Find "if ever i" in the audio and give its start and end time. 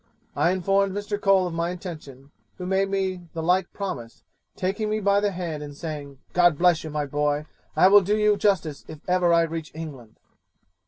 8.87-9.43